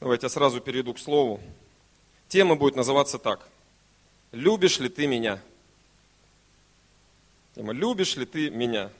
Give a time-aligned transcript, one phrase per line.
[0.00, 1.40] Давайте я сразу перейду к слову.
[2.28, 3.48] Тема будет называться так.
[4.30, 5.42] Любишь ли ты меня?
[7.56, 8.92] Тема «Любишь ли ты меня?»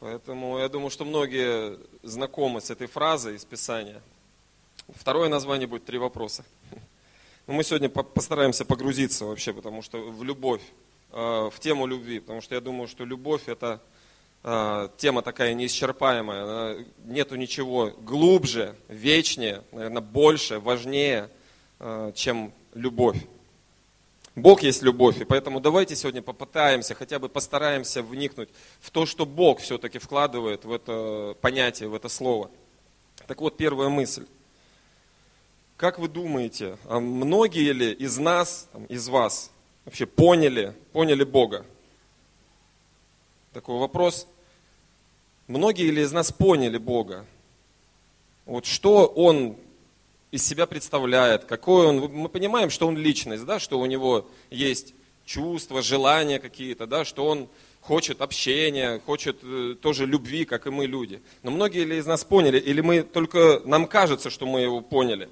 [0.00, 4.02] Поэтому я думаю, что многие знакомы с этой фразой из Писания.
[4.94, 6.44] Второе название будет «Три вопроса».
[7.46, 10.60] Но мы сегодня постараемся погрузиться вообще, потому что в любовь,
[11.12, 13.80] э, в тему любви, потому что я думаю, что любовь это
[14.44, 16.84] тема такая неисчерпаемая.
[17.04, 21.30] Нету ничего глубже, вечнее, наверное, больше, важнее,
[21.80, 23.16] э, чем любовь.
[24.36, 29.24] Бог есть любовь, и поэтому давайте сегодня попытаемся, хотя бы постараемся вникнуть в то, что
[29.24, 32.50] Бог все-таки вкладывает в это понятие, в это слово.
[33.26, 34.26] Так вот, первая мысль.
[35.78, 39.50] Как вы думаете, а многие ли из нас, из вас
[39.86, 41.64] вообще поняли, поняли Бога?
[43.52, 44.26] Такой вопрос.
[45.46, 47.26] Многие ли из нас поняли Бога?
[48.46, 49.56] Вот что Он
[50.34, 54.92] из себя представляет, какой он, мы понимаем, что он личность, да, что у него есть
[55.24, 57.48] чувства, желания какие-то, да, что он
[57.80, 61.22] хочет общения, хочет э, тоже любви, как и мы люди.
[61.44, 65.28] Но многие ли из нас поняли, или мы только, нам кажется, что мы его поняли?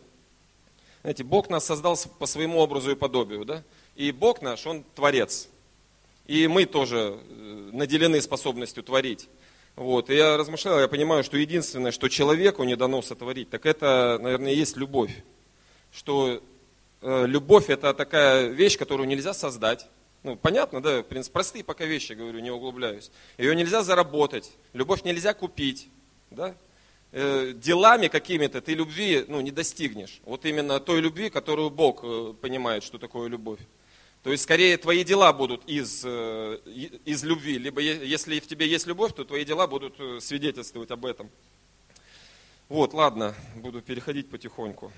[1.00, 3.64] Знаете, Бог нас создал по своему образу и подобию, да?
[3.96, 5.48] И Бог наш, Он творец.
[6.28, 9.28] И мы тоже э, наделены способностью творить.
[9.76, 10.10] Вот.
[10.10, 14.52] И я размышлял, я понимаю, что единственное, что человеку не дано сотворить, так это, наверное,
[14.52, 15.12] есть любовь.
[15.92, 16.42] Что
[17.00, 19.86] э, любовь это такая вещь, которую нельзя создать.
[20.22, 23.10] Ну, понятно, да, в принципе, простые пока вещи, говорю, не углубляюсь.
[23.38, 25.88] Ее нельзя заработать, любовь нельзя купить,
[26.30, 26.54] да.
[27.10, 30.20] Э, делами какими-то ты любви, ну, не достигнешь.
[30.24, 33.60] Вот именно той любви, которую Бог э, понимает, что такое любовь.
[34.22, 36.58] То есть, скорее, твои дела будут из, э,
[37.04, 37.58] из любви.
[37.58, 41.28] Либо, если в тебе есть любовь, то твои дела будут э, свидетельствовать об этом.
[42.68, 44.92] Вот, ладно, буду переходить потихоньку.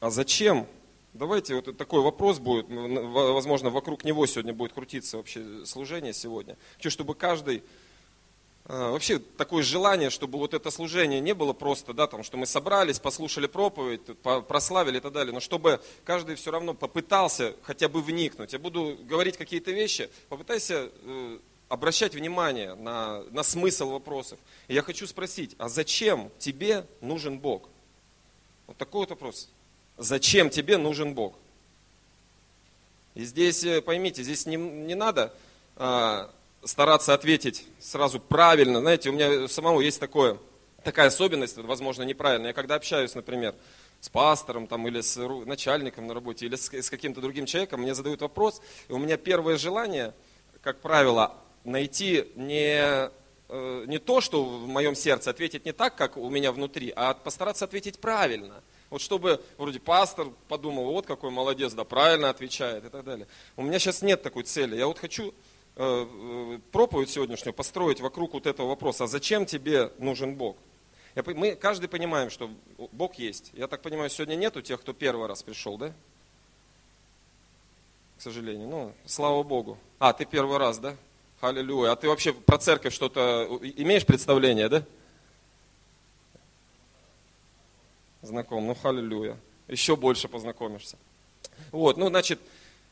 [0.00, 0.66] А зачем?
[1.12, 6.56] Давайте вот такой вопрос будет, возможно, вокруг него сегодня будет крутиться вообще служение сегодня.
[6.76, 7.62] Хочу, чтобы каждый
[8.70, 13.00] вообще такое желание, чтобы вот это служение не было просто, да, там, что мы собрались,
[13.00, 14.02] послушали проповедь,
[14.46, 18.52] прославили и так далее, но чтобы каждый все равно попытался хотя бы вникнуть.
[18.52, 21.38] Я буду говорить какие-то вещи, попытайся э,
[21.68, 24.38] обращать внимание на, на смысл вопросов.
[24.68, 27.68] И я хочу спросить, а зачем тебе нужен Бог?
[28.68, 29.48] Вот такой вот вопрос.
[29.98, 31.34] Зачем тебе нужен Бог?
[33.16, 35.34] И здесь, э, поймите, здесь не, не надо
[35.76, 36.30] а,
[36.64, 38.80] стараться ответить сразу правильно.
[38.80, 40.38] Знаете, у меня самого есть такое,
[40.84, 42.48] такая особенность, возможно, неправильная.
[42.48, 43.54] Я когда общаюсь, например,
[44.00, 47.94] с пастором там, или с начальником на работе, или с, с каким-то другим человеком, мне
[47.94, 50.14] задают вопрос, и у меня первое желание,
[50.62, 53.10] как правило, найти не,
[53.48, 57.14] э, не то, что в моем сердце, ответить не так, как у меня внутри, а
[57.14, 58.62] постараться ответить правильно.
[58.88, 63.28] Вот чтобы вроде пастор подумал, вот какой молодец, да, правильно отвечает и так далее.
[63.56, 64.76] У меня сейчас нет такой цели.
[64.76, 65.32] Я вот хочу
[66.72, 70.56] проповедь сегодняшнюю построить вокруг вот этого вопроса, а зачем тебе нужен Бог?
[71.26, 72.50] Мы каждый понимаем, что
[72.92, 73.50] Бог есть.
[73.54, 75.92] Я так понимаю, сегодня нету тех, кто первый раз пришел, да?
[78.18, 78.68] К сожалению.
[78.68, 79.78] Ну, слава Богу.
[79.98, 80.94] А, ты первый раз, да?
[81.40, 81.92] Аллилуйя.
[81.92, 84.84] А ты вообще про церковь что-то имеешь представление, да?
[88.22, 88.66] Знаком.
[88.66, 89.38] Ну, аллилуйя.
[89.66, 90.98] Еще больше познакомишься.
[91.72, 92.38] Вот, ну, значит,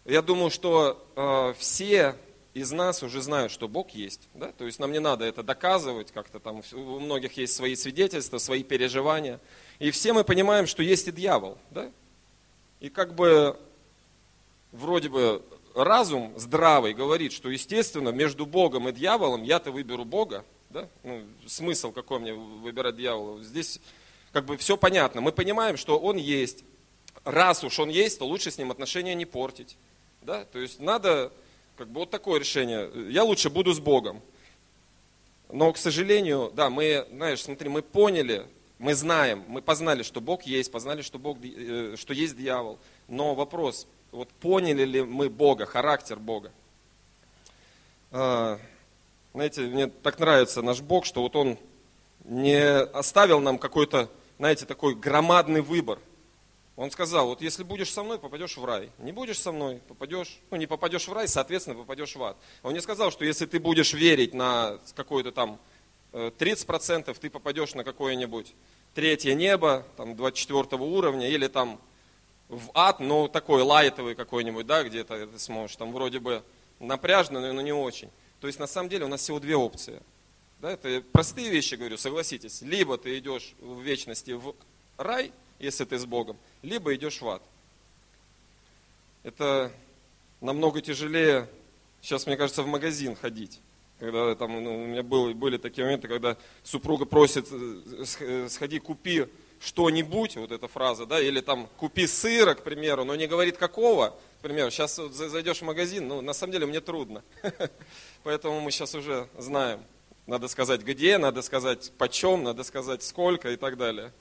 [0.06, 2.16] я думаю, что э, все
[2.58, 4.28] из нас уже знают, что Бог есть.
[4.34, 4.52] Да?
[4.52, 8.62] То есть нам не надо это доказывать, как-то там у многих есть свои свидетельства, свои
[8.62, 9.40] переживания.
[9.78, 11.58] И все мы понимаем, что есть и дьявол.
[11.70, 11.90] Да?
[12.80, 13.58] И как бы
[14.72, 15.42] вроде бы
[15.74, 20.44] разум здравый говорит, что естественно между Богом и дьяволом я-то выберу Бога.
[20.70, 20.88] Да?
[21.02, 23.42] Ну, смысл какой мне выбирать дьявола?
[23.42, 23.80] Здесь
[24.32, 25.20] как бы все понятно.
[25.20, 26.64] Мы понимаем, что он есть.
[27.24, 29.76] Раз уж он есть, то лучше с ним отношения не портить.
[30.22, 30.44] Да?
[30.44, 31.32] То есть надо
[31.78, 32.90] как бы вот такое решение.
[33.08, 34.20] Я лучше буду с Богом.
[35.48, 38.46] Но, к сожалению, да, мы, знаешь, смотри, мы поняли,
[38.78, 42.80] мы знаем, мы познали, что Бог есть, познали, что, Бог, э, что есть дьявол.
[43.06, 46.50] Но вопрос, вот поняли ли мы Бога, характер Бога?
[48.10, 48.58] А,
[49.32, 51.56] знаете, мне так нравится наш Бог, что вот Он
[52.24, 56.00] не оставил нам какой-то, знаете, такой громадный выбор.
[56.78, 58.92] Он сказал, вот если будешь со мной, попадешь в рай.
[58.98, 62.36] Не будешь со мной, попадешь, ну не попадешь в рай, соответственно, попадешь в ад.
[62.62, 65.58] Он не сказал, что если ты будешь верить на какое-то там
[66.12, 68.54] 30%, э, ты попадешь на какое-нибудь
[68.94, 71.80] третье небо, там 24 уровня, или там
[72.48, 76.44] в ад, но такой лайтовый какой-нибудь, да, где-то ты сможешь, там вроде бы
[76.78, 78.08] напряжно, но не очень.
[78.40, 80.00] То есть на самом деле у нас всего две опции.
[80.60, 82.62] Да, это простые вещи, говорю, согласитесь.
[82.62, 84.54] Либо ты идешь в вечности в
[84.96, 87.42] рай, если ты с Богом, либо идешь в ад.
[89.22, 89.72] Это
[90.40, 91.48] намного тяжелее
[92.02, 93.60] сейчас, мне кажется, в магазин ходить.
[93.98, 98.78] Когда там, ну, у меня был, были такие моменты, когда супруга просит, э, э, сходи,
[98.78, 99.26] купи
[99.60, 104.16] что-нибудь, вот эта фраза, да, или там купи сыра, к примеру, но не говорит какого,
[104.38, 107.24] к примеру, сейчас зайдешь в магазин, ну, на самом деле мне трудно.
[108.22, 109.80] Поэтому мы сейчас уже знаем.
[110.28, 114.12] Надо сказать где, надо сказать почем, надо сказать сколько и так далее.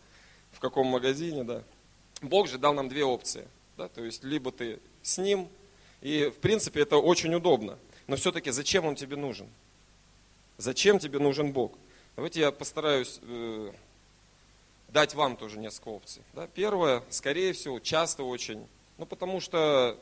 [0.51, 1.63] В каком магазине, да.
[2.21, 3.47] Бог же дал нам две опции.
[3.77, 5.47] Да, то есть, либо ты с Ним,
[6.01, 7.77] и в принципе это очень удобно.
[8.07, 9.47] Но все-таки зачем Он тебе нужен?
[10.57, 11.73] Зачем тебе нужен Бог?
[12.15, 13.71] Давайте я постараюсь э,
[14.89, 16.23] дать вам тоже несколько опций.
[16.33, 16.47] Да?
[16.47, 18.65] Первое, скорее всего, часто очень,
[18.97, 19.99] ну потому что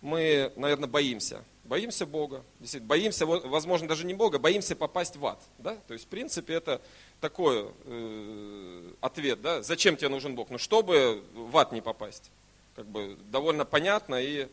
[0.00, 1.44] мы, наверное, боимся.
[1.64, 5.40] Боимся Бога, действительно, боимся, возможно, даже не Бога, боимся попасть в ад.
[5.58, 5.76] Да?
[5.86, 6.80] То есть, в принципе, это
[7.20, 9.62] такой э, ответ, да?
[9.62, 10.50] зачем тебе нужен Бог?
[10.50, 12.30] Ну, чтобы в ад не попасть.
[12.74, 14.48] Как бы довольно понятно и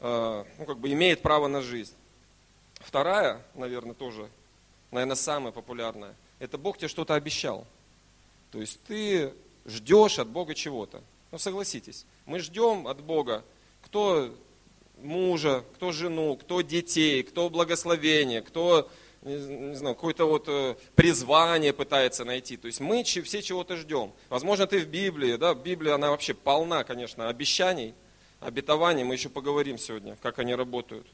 [0.00, 1.94] э, ну, как бы имеет право на жизнь.
[2.80, 4.28] Вторая, наверное, тоже,
[4.90, 7.64] наверное, самая популярная, это Бог тебе что-то обещал.
[8.50, 9.32] То есть ты
[9.64, 11.02] ждешь от Бога чего-то.
[11.30, 13.44] Ну согласитесь, мы ждем от Бога,
[13.82, 14.34] кто
[15.02, 18.90] мужа, кто жену, кто детей, кто благословение, кто
[19.22, 22.56] не знаю, какое-то вот э, призвание пытается найти.
[22.56, 24.12] То есть мы все чего-то ждем.
[24.28, 27.94] Возможно, ты в Библии, да, Библия, она вообще полна, конечно, обещаний,
[28.40, 29.04] обетований.
[29.04, 31.06] Мы еще поговорим сегодня, как они работают.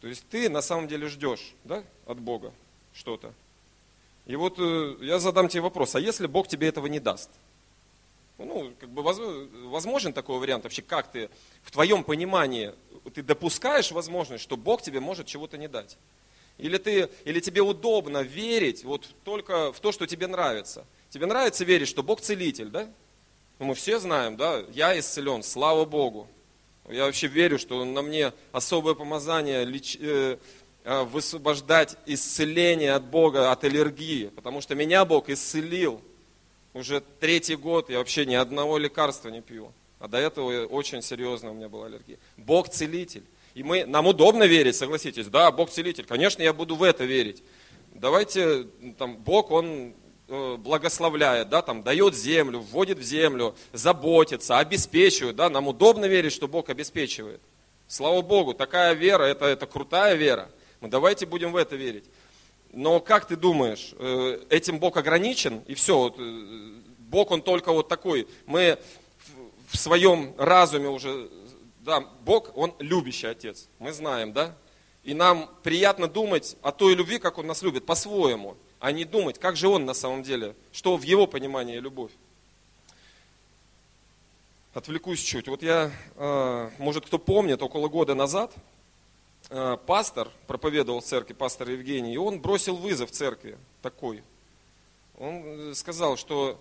[0.00, 2.52] То есть ты на самом деле ждешь да, от Бога
[2.94, 3.32] что-то.
[4.26, 7.30] И вот э, я задам тебе вопрос, а если Бог тебе этого не даст?
[8.38, 11.28] Ну, как бы возможен такой вариант вообще, как ты
[11.62, 12.72] в твоем понимании,
[13.14, 15.98] ты допускаешь возможность, что Бог тебе может чего-то не дать?
[16.58, 20.84] Или, ты, или тебе удобно верить вот только в то, что тебе нравится?
[21.10, 22.88] Тебе нравится верить, что Бог целитель, да?
[23.58, 26.28] Ну, мы все знаем, да, я исцелен, слава Богу.
[26.88, 30.36] Я вообще верю, что на мне особое помазание леч, э,
[30.84, 36.00] э, высвобождать исцеление от Бога, от аллергии, потому что меня Бог исцелил.
[36.74, 39.72] Уже третий год я вообще ни одного лекарства не пью.
[40.00, 42.18] А до этого очень серьезно у меня была аллергия.
[42.36, 43.22] Бог целитель.
[43.54, 45.26] И мы, нам удобно верить, согласитесь.
[45.26, 46.04] Да, Бог целитель.
[46.04, 47.42] Конечно, я буду в это верить.
[47.94, 48.66] Давайте,
[48.98, 49.94] там, Бог, Он
[50.34, 55.36] Э, благословляет, да, там, дает землю, вводит в землю, заботится, обеспечивает.
[55.36, 57.42] Да, нам удобно верить, что Бог обеспечивает.
[57.86, 60.48] Слава Богу, такая вера, это, это крутая вера.
[60.80, 62.04] Мы давайте будем в это верить.
[62.72, 67.70] Но как ты думаешь, э, этим Бог ограничен, и все, вот, э, Бог, Он только
[67.70, 68.26] вот такой.
[68.46, 68.78] Мы
[69.68, 71.28] в своем разуме уже,
[71.82, 74.56] да, Бог, Он любящий Отец, мы знаем, да?
[75.04, 79.38] И нам приятно думать о той любви, как Он нас любит, по-своему а не думать,
[79.38, 82.10] как же он на самом деле, что в его понимании любовь.
[84.74, 85.46] Отвлекусь чуть.
[85.46, 88.52] Вот я, а, может кто помнит, около года назад
[89.50, 94.24] а, пастор проповедовал в церкви, пастор Евгений, и он бросил вызов церкви такой.
[95.16, 96.60] Он сказал, что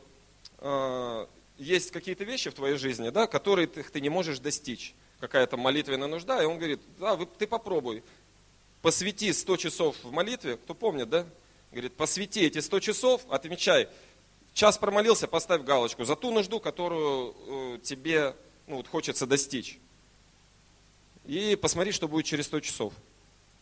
[0.59, 1.27] а,
[1.57, 4.93] есть какие-то вещи в твоей жизни, да, которые ты, ты не можешь достичь.
[5.21, 6.41] Какая-то молитвенная нужда.
[6.41, 8.03] И он говорит, да, вы, ты попробуй.
[8.81, 10.57] Посвяти 100 часов в молитве.
[10.57, 11.25] Кто помнит, да?
[11.71, 13.87] Говорит, посвяти эти 100 часов, отмечай.
[14.53, 18.35] Час промолился, поставь галочку за ту нужду, которую э, тебе
[18.67, 19.79] ну, вот хочется достичь.
[21.25, 22.93] И посмотри, что будет через 100 часов.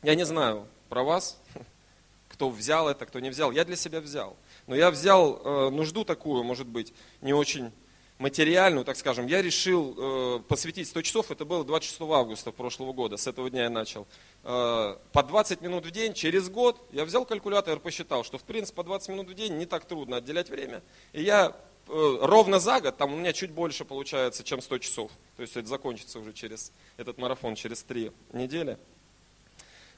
[0.01, 1.37] Я не знаю про вас,
[2.29, 3.51] кто взял это, кто не взял.
[3.51, 4.37] Я для себя взял.
[4.65, 7.71] Но я взял э, нужду такую, может быть, не очень
[8.19, 13.15] материальную, так скажем, я решил э, посвятить 100 часов, это было 26 августа прошлого года,
[13.15, 14.05] с этого дня я начал,
[14.43, 18.43] э, по 20 минут в день, через год я взял калькулятор и посчитал, что в
[18.43, 20.83] принципе по 20 минут в день не так трудно отделять время,
[21.13, 21.55] и я
[21.87, 25.55] э, ровно за год, там у меня чуть больше получается, чем 100 часов, то есть
[25.55, 28.77] это закончится уже через этот марафон, через 3 недели.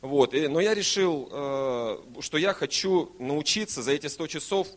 [0.01, 4.67] Вот, и, но я решил, э, что я хочу научиться за эти 100 часов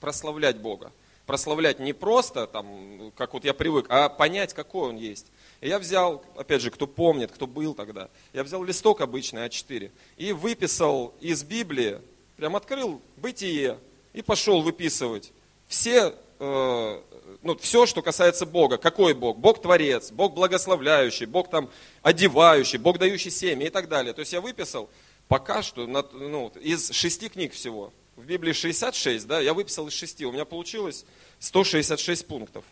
[0.00, 0.92] прославлять Бога
[1.28, 5.26] прославлять не просто, там, как вот я привык, а понять, какой он есть.
[5.60, 9.90] И я взял, опять же, кто помнит, кто был тогда, я взял листок обычный А4
[10.16, 11.98] и выписал из Библии,
[12.38, 13.76] прям открыл «Бытие»
[14.14, 15.30] и пошел выписывать
[15.66, 17.00] все, э,
[17.42, 18.78] ну, все, что касается Бога.
[18.78, 19.36] Какой Бог?
[19.36, 21.68] Бог Творец, Бог благословляющий, Бог там
[22.00, 24.14] одевающий, Бог дающий семя и так далее.
[24.14, 24.88] То есть я выписал
[25.28, 30.24] пока что ну, из шести книг всего– в Библии 66, да, я выписал из 6,
[30.24, 31.04] у меня получилось
[31.38, 32.64] 166 пунктов.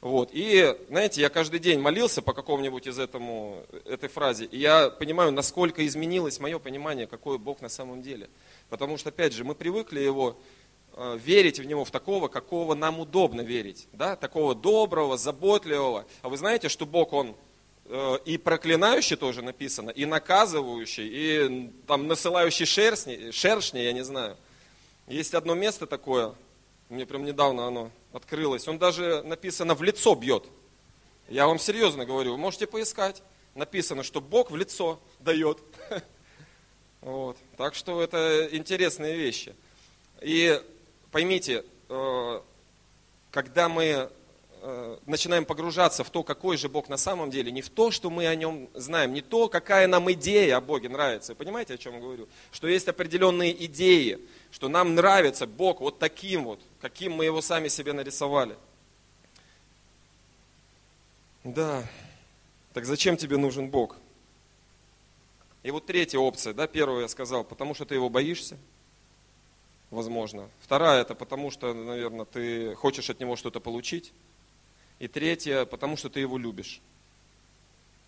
[0.00, 0.30] Вот.
[0.32, 5.30] И, знаете, я каждый день молился по какому-нибудь из этому, этой фразе, и я понимаю,
[5.30, 8.28] насколько изменилось мое понимание, какой Бог на самом деле.
[8.68, 10.36] Потому что, опять же, мы привыкли его
[10.94, 13.86] э, верить в него в такого, какого нам удобно верить.
[13.92, 14.16] Да?
[14.16, 16.04] Такого доброго, заботливого.
[16.22, 17.36] А вы знаете, что Бог, Он
[17.84, 24.36] э, и проклинающий тоже написано, и наказывающий, и там насылающий шершни, шершни, я не знаю.
[25.06, 26.34] Есть одно место такое,
[26.88, 28.66] мне прям недавно оно открылось.
[28.68, 30.44] Он даже написано в лицо бьет.
[31.28, 33.22] Я вам серьезно говорю, вы можете поискать.
[33.54, 35.58] Написано, что Бог в лицо дает.
[37.00, 37.36] Вот.
[37.58, 39.54] Так что это интересные вещи.
[40.22, 40.58] И
[41.12, 42.40] поймите, э,
[43.30, 44.08] когда мы
[44.62, 48.08] э, начинаем погружаться в то, какой же Бог на самом деле, не в то, что
[48.08, 51.34] мы о нем знаем, не то, какая нам идея о Боге нравится.
[51.34, 52.26] Понимаете, о чем я говорю?
[52.52, 54.18] Что есть определенные идеи,
[54.54, 58.56] что нам нравится Бог вот таким вот, каким мы его сами себе нарисовали.
[61.42, 61.84] Да,
[62.72, 63.96] так зачем тебе нужен Бог?
[65.64, 68.56] И вот третья опция, да, первую я сказал, потому что ты его боишься,
[69.90, 70.48] возможно.
[70.60, 74.12] Вторая, это потому что, наверное, ты хочешь от него что-то получить.
[75.00, 76.80] И третья, потому что ты его любишь.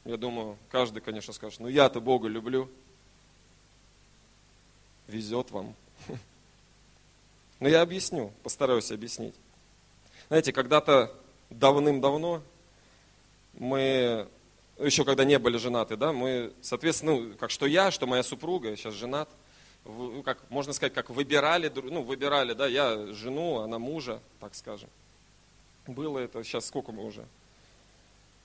[0.05, 2.71] Я думаю, каждый, конечно, скажет, ну я-то Бога люблю.
[5.09, 5.75] Везет вам.
[7.61, 9.35] Но я объясню, постараюсь объяснить.
[10.29, 11.13] Знаете, когда-то
[11.51, 12.43] давным-давно
[13.55, 14.29] мы,
[14.79, 18.77] еще когда не были женаты, да, мы, соответственно, ну, как что я, что моя супруга,
[18.77, 19.29] сейчас женат,
[19.85, 24.91] ну, как, можно сказать, как выбирали, ну, выбирали, да, я жену, она мужа, так скажем.
[25.87, 27.25] Было это, сейчас сколько мы уже?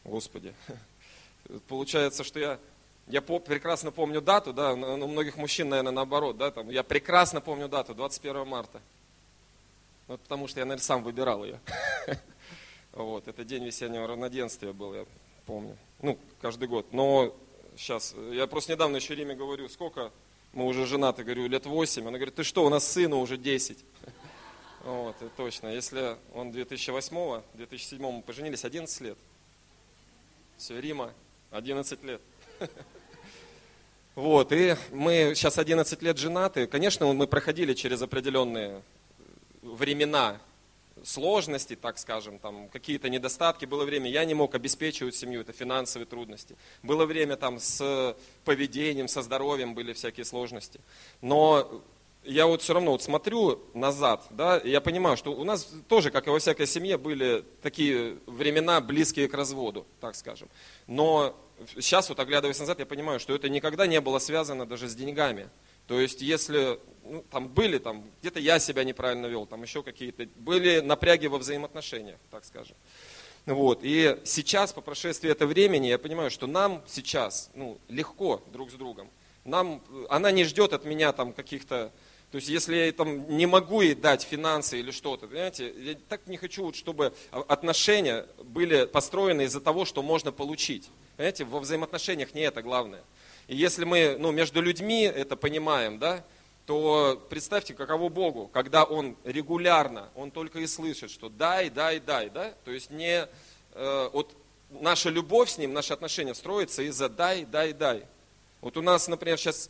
[0.03, 0.53] Господи.
[1.68, 2.60] Получается, что я,
[3.08, 7.41] я по, прекрасно помню дату, да, у многих мужчин, наверное, наоборот, да, там, я прекрасно
[7.41, 8.80] помню дату, 21 марта.
[10.08, 11.60] Ну, потому что я, наверное, сам выбирал ее.
[12.93, 15.05] Вот, это день весеннего равноденствия был, я
[15.46, 15.77] помню.
[16.01, 16.91] Ну, каждый год.
[16.91, 17.34] Но
[17.77, 20.12] сейчас, я просто недавно еще Риме говорю, сколько
[20.53, 22.01] мы уже женаты, говорю, лет 8.
[22.01, 23.77] Она говорит, ты что, у нас сыну уже 10.
[24.84, 25.67] Вот, и точно.
[25.67, 29.17] Если он 2008, 2007 мы поженились, 11 лет.
[30.58, 31.13] Все, Рима,
[31.51, 32.22] 11 лет.
[34.13, 36.67] Вот, и мы сейчас 11 лет женаты.
[36.67, 38.81] Конечно, мы проходили через определенные
[39.62, 40.39] времена
[41.03, 43.65] сложности, так скажем, там какие-то недостатки.
[43.65, 46.56] Было время, я не мог обеспечивать семью, это финансовые трудности.
[46.84, 48.15] Было время там с
[48.46, 50.80] поведением, со здоровьем были всякие сложности.
[51.22, 51.82] Но
[52.24, 56.12] я вот все равно вот смотрю назад, да, и я понимаю, что у нас тоже,
[56.12, 60.48] как и во всякой семье, были такие времена, близкие к разводу, так скажем.
[60.86, 61.36] Но
[61.80, 65.50] сейчас, вот оглядываясь назад, я понимаю, что это никогда не было связано даже с деньгами.
[65.91, 70.25] То есть, если ну, там были, там, где-то я себя неправильно вел, там еще какие-то,
[70.38, 72.77] были напряги во взаимоотношениях, так скажем.
[73.45, 73.81] Вот.
[73.83, 78.75] И сейчас, по прошествии этого времени, я понимаю, что нам сейчас ну, легко друг с
[78.75, 79.10] другом.
[79.43, 81.91] Нам, она не ждет от меня там каких-то
[82.31, 86.27] то есть, если я там не могу ей дать финансы или что-то, понимаете, я так
[86.27, 90.89] не хочу, чтобы отношения были построены из-за того, что можно получить.
[91.17, 93.03] Понимаете, во взаимоотношениях не это главное.
[93.51, 96.24] И если мы ну, между людьми это понимаем, да,
[96.65, 102.29] то представьте, каково Богу, когда Он регулярно, Он только и слышит, что дай, дай, дай,
[102.29, 103.27] да, то есть не,
[103.74, 104.34] э, вот
[104.70, 108.05] наша любовь с Ним, наши отношения строятся из-за дай, дай, дай.
[108.62, 109.70] Вот у нас, например, сейчас,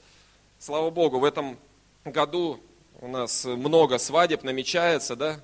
[0.60, 1.58] слава Богу, в этом
[2.06, 2.60] году
[3.00, 5.42] у нас много свадеб намечается, да?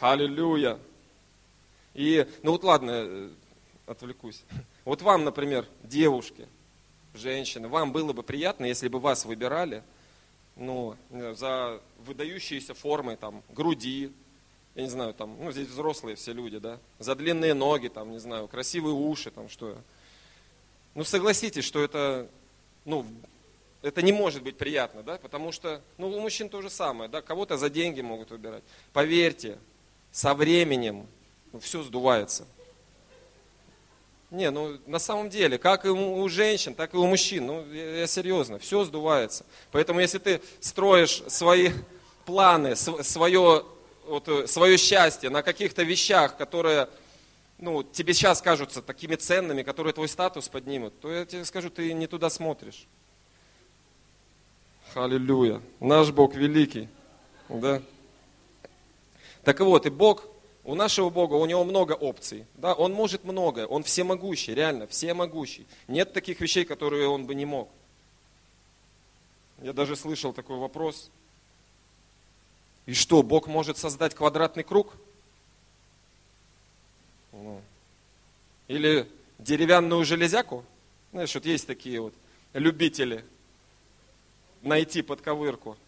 [0.00, 0.80] Аллилуйя.
[1.94, 3.30] И, ну вот ладно, э,
[3.86, 4.42] отвлекусь.
[4.84, 6.48] Вот вам, например, девушки,
[7.14, 9.82] женщины, вам было бы приятно, если бы вас выбирали,
[10.56, 14.12] ну, за выдающиеся формы, там, груди,
[14.74, 18.18] я не знаю, там, ну, здесь взрослые все люди, да, за длинные ноги, там, не
[18.18, 19.76] знаю, красивые уши, там, что.
[20.94, 22.28] Ну, согласитесь, что это,
[22.84, 23.06] ну,
[23.82, 27.22] это не может быть приятно, да, потому что, ну, у мужчин то же самое, да,
[27.22, 28.62] кого-то за деньги могут выбирать.
[28.92, 29.58] Поверьте,
[30.10, 31.06] со временем
[31.60, 32.46] все сдувается.
[34.30, 38.00] Не, ну на самом деле, как и у женщин, так и у мужчин, ну я,
[38.00, 39.46] я серьезно, все сдувается.
[39.72, 41.70] Поэтому если ты строишь свои
[42.26, 43.64] планы, свое,
[44.06, 46.88] вот, э, свое счастье на каких-то вещах, которые
[47.58, 51.92] ну, тебе сейчас кажутся такими ценными, которые твой статус поднимут, то я тебе скажу, ты
[51.92, 52.86] не туда смотришь.
[54.94, 55.60] Аллилуйя.
[55.80, 56.88] Наш Бог великий.
[57.48, 57.82] Да?
[59.42, 60.24] Так вот, и Бог,
[60.68, 62.44] у нашего Бога, у Него много опций.
[62.56, 62.74] Да?
[62.74, 65.66] Он может многое, Он всемогущий, реально, всемогущий.
[65.88, 67.70] Нет таких вещей, которые Он бы не мог.
[69.62, 71.10] Я даже слышал такой вопрос.
[72.84, 74.92] И что, Бог может создать квадратный круг?
[78.66, 79.08] Или
[79.38, 80.66] деревянную железяку?
[81.12, 82.12] Знаешь, вот есть такие вот
[82.52, 83.24] любители
[84.60, 85.78] найти подковырку.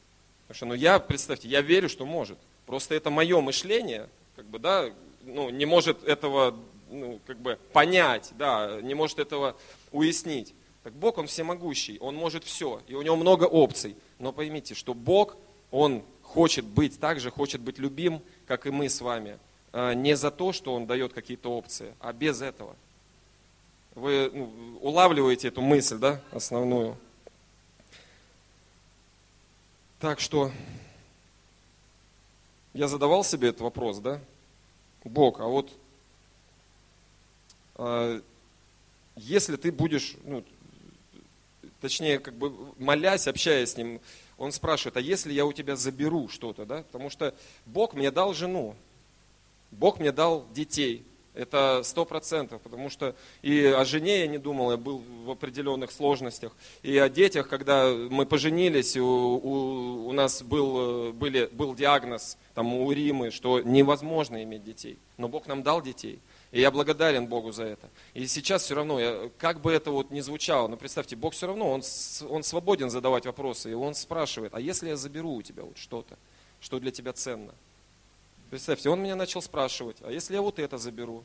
[0.48, 2.38] Потому что, ну я, представьте, я верю, что может.
[2.64, 4.08] Просто это мое мышление,
[4.40, 4.88] как бы, да,
[5.22, 6.56] ну, не может этого,
[6.88, 9.54] ну, как бы, понять, да, не может этого
[9.92, 10.54] уяснить.
[10.82, 13.96] Так Бог, Он всемогущий, Он может все, и у Него много опций.
[14.18, 15.36] Но поймите, что Бог,
[15.70, 19.38] Он хочет быть так же, хочет быть любим, как и мы с вами.
[19.74, 22.74] А, не за то, что Он дает какие-то опции, а без этого.
[23.94, 26.96] Вы ну, улавливаете эту мысль, да, основную.
[29.98, 30.50] Так что
[32.72, 34.20] я задавал себе этот вопрос, да?
[35.04, 35.72] Бог, а вот
[37.76, 38.20] а,
[39.16, 40.44] если ты будешь, ну,
[41.80, 44.00] точнее, как бы молясь, общаясь с ним,
[44.38, 46.82] он спрашивает, а если я у тебя заберу что-то, да?
[46.82, 47.34] Потому что
[47.66, 48.76] Бог мне дал жену,
[49.70, 51.04] Бог мне дал детей,
[51.40, 55.90] это сто процентов, потому что и о жене я не думал, я был в определенных
[55.90, 56.52] сложностях.
[56.82, 62.74] И о детях, когда мы поженились, у, у, у нас был, были, был диагноз там,
[62.74, 64.98] у Римы, что невозможно иметь детей.
[65.16, 66.18] Но Бог нам дал детей.
[66.52, 67.88] И я благодарен Богу за это.
[68.12, 71.46] И сейчас все равно, я, как бы это вот ни звучало, но представьте, Бог все
[71.46, 71.82] равно, он,
[72.28, 73.70] он свободен задавать вопросы.
[73.70, 76.18] И Он спрашивает, а если я заберу у тебя вот что-то,
[76.60, 77.54] что для тебя ценно?
[78.50, 81.24] Представьте, он меня начал спрашивать, а если я вот это заберу?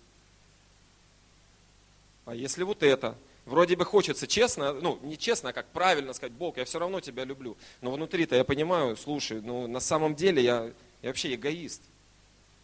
[2.26, 3.16] А если вот это?
[3.46, 7.00] Вроде бы хочется честно, ну не честно, а как правильно сказать, Бог, я все равно
[7.00, 7.58] тебя люблю.
[7.82, 11.82] Но внутри-то я понимаю, слушай, ну на самом деле я, я вообще эгоист,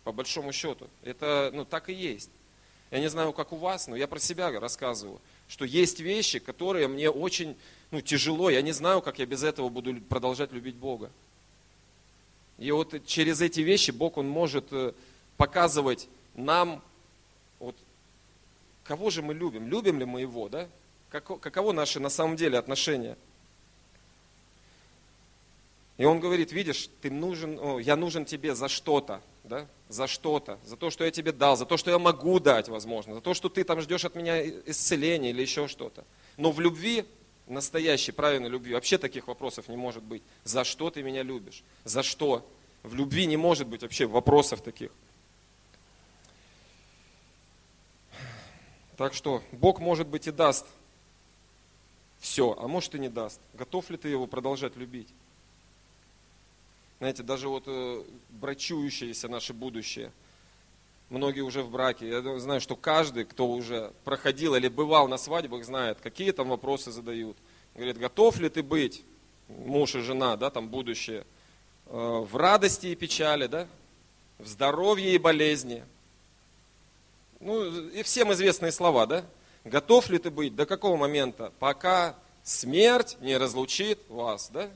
[0.04, 0.88] по большому счету.
[1.04, 2.30] Это ну так и есть.
[2.92, 6.88] Я не знаю, как у вас, но я про себя рассказываю, что есть вещи, которые
[6.88, 7.56] мне очень
[7.90, 11.10] ну, тяжело, я не знаю, как я без этого буду продолжать любить Бога.
[12.62, 14.94] И вот через эти вещи Бог, Он может э,
[15.36, 16.84] показывать нам,
[17.60, 17.76] вот,
[18.84, 20.68] кого же мы любим, любим ли мы Его, да?
[21.10, 23.18] Каково наши на самом деле отношения?
[25.98, 29.66] И он говорит, видишь, ты нужен, о, я нужен тебе за что-то, да?
[29.90, 33.16] за что-то, за то, что я тебе дал, за то, что я могу дать, возможно,
[33.16, 36.06] за то, что ты там ждешь от меня исцеления или еще что-то.
[36.38, 37.06] Но в любви
[37.52, 38.74] настоящей, правильной любви.
[38.74, 40.24] Вообще таких вопросов не может быть.
[40.44, 41.64] За что ты меня любишь?
[41.84, 42.48] За что?
[42.84, 44.92] В любви не может быть вообще вопросов таких.
[48.98, 50.66] Так что Бог, может быть, и даст
[52.20, 53.40] все, а может и не даст.
[53.54, 55.08] Готов ли ты его продолжать любить?
[57.00, 60.12] Знаете, даже вот э, брачующееся наше будущее,
[61.12, 65.64] многие уже в браке, я знаю, что каждый, кто уже проходил или бывал на свадьбах,
[65.66, 67.38] знает, какие там вопросы задают.
[67.76, 69.04] Говорит, готов ли ты быть,
[69.48, 71.26] муж и жена, да, там будущее,
[71.88, 73.68] э, в радости и печали, да,
[74.40, 75.84] в здоровье и болезни.
[77.40, 79.26] Ну, и всем известные слова, да?
[79.64, 84.70] Готов ли ты быть до какого момента, пока смерть не разлучит вас, да?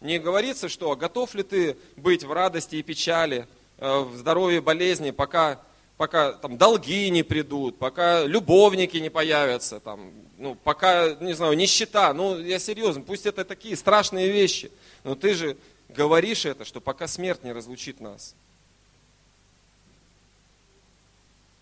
[0.00, 5.60] Не говорится, что готов ли ты быть в радости и печали, в здоровье болезни, пока,
[5.96, 12.12] пока там, долги не придут, пока любовники не появятся, там, ну, пока, не знаю, нищета.
[12.12, 14.70] Ну, я серьезно, пусть это такие страшные вещи,
[15.04, 15.56] но ты же
[15.88, 18.34] говоришь это, что пока смерть не разлучит нас.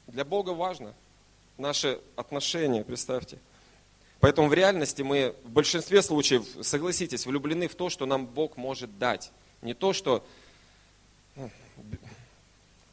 [0.07, 0.95] Для Бога важно
[1.59, 3.39] наши отношения, представьте.
[4.21, 8.99] Поэтому в реальности мы в большинстве случаев, согласитесь, влюблены в то, что нам Бог может
[8.99, 9.31] дать.
[9.63, 10.25] Не то, что,
[11.35, 11.51] ну,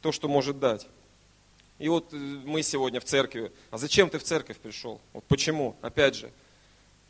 [0.04, 0.86] то, что может дать.
[1.78, 3.50] И вот э, мы сегодня в церкви.
[3.70, 5.00] А зачем ты в церковь пришел?
[5.14, 5.76] Вот почему?
[5.80, 6.30] Опять же,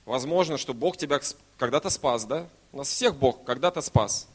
[0.05, 1.21] возможно, что Бог тебя
[1.59, 2.47] когда-то спас, да?
[2.71, 4.29] Нас всех Бог когда-то спас.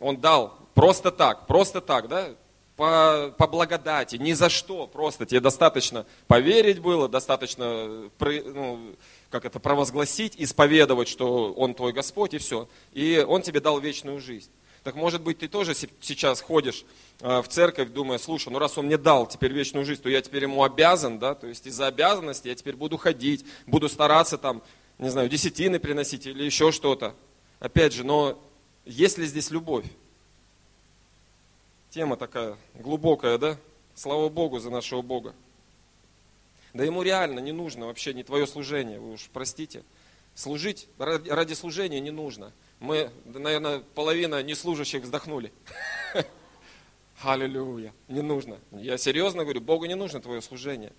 [0.00, 2.30] Он дал просто так, просто так, да?
[2.76, 8.96] по, по благодати, ни за что, просто тебе достаточно поверить было, достаточно ну,
[9.30, 12.66] как это, провозгласить, исповедовать, что Он твой Господь, и все.
[12.92, 14.50] И Он тебе дал вечную жизнь.
[14.84, 16.84] Так может быть, ты тоже сейчас ходишь
[17.20, 20.20] э, в церковь, думая, слушай, ну раз Он мне дал теперь вечную жизнь, то я
[20.20, 24.62] теперь Ему обязан, да, то есть из-за обязанности я теперь буду ходить, буду стараться там,
[24.98, 27.14] не знаю, десятины приносить или еще что-то.
[27.60, 28.38] Опять же, но
[28.84, 29.86] есть ли здесь любовь?
[31.88, 33.56] Тема такая глубокая, да?
[33.94, 35.34] Слава Богу за нашего Бога.
[36.74, 39.82] Да ему реально не нужно вообще не твое служение, вы уж простите.
[40.34, 42.52] Служить ради, ради служения не нужно.
[42.84, 45.50] Мы, наверное, половина неслужащих вздохнули.
[47.22, 47.94] Аллилуйя.
[48.08, 48.58] Не нужно.
[48.72, 50.92] Я серьезно говорю, Богу не нужно твое служение.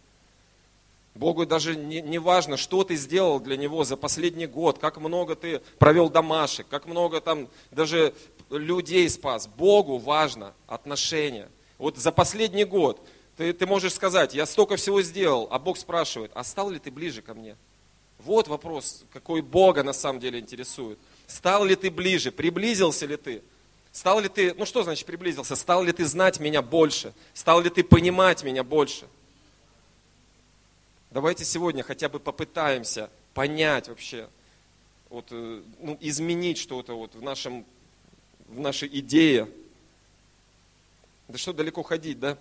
[1.14, 5.36] Богу даже не, не важно, что ты сделал для Него за последний год, как много
[5.36, 8.16] ты провел домашек, как много там даже
[8.50, 9.46] людей спас.
[9.46, 11.50] Богу важно отношения.
[11.78, 13.00] Вот за последний год
[13.38, 16.90] Ты, ты можешь сказать, я столько всего сделал, а Бог спрашивает, а стал ли ты
[16.90, 17.56] ближе ко мне?
[18.20, 20.98] Вот вопрос, какой Бога на самом деле интересует.
[21.28, 23.42] Стал ли ты ближе, приблизился ли ты?
[23.92, 25.56] Стал ли ты, ну что значит приблизился?
[25.56, 27.14] Стал ли ты знать меня больше?
[27.34, 29.08] Стал ли ты понимать меня больше?
[31.12, 34.28] Давайте сегодня хотя бы попытаемся понять вообще,
[35.10, 37.66] вот, э, ну, изменить что-то вот в, нашем,
[38.48, 39.48] в нашей идее.
[41.30, 42.38] Да что далеко ходить, да?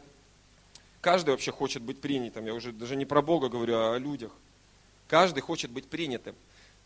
[1.01, 2.47] Каждый вообще хочет быть принятым.
[2.47, 4.33] Я уже даже не про Бога говорю, а о людях.
[5.07, 6.35] Каждый хочет быть принятым.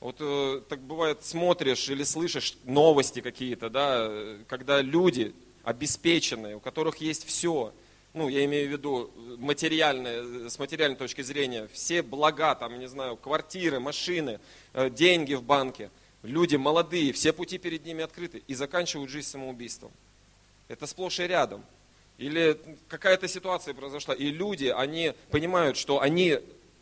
[0.00, 4.10] Вот э, так бывает, смотришь или слышишь новости какие-то, да,
[4.46, 5.34] когда люди
[5.64, 7.72] обеспеченные, у которых есть все,
[8.14, 13.16] ну, я имею в виду материальное, с материальной точки зрения, все блага, там, не знаю,
[13.16, 14.38] квартиры, машины,
[14.72, 15.90] э, деньги в банке,
[16.22, 19.90] люди молодые, все пути перед ними открыты и заканчивают жизнь самоубийством.
[20.68, 21.64] Это сплошь и рядом.
[22.18, 22.58] Или
[22.88, 26.38] какая-то ситуация произошла, и люди, они понимают, что они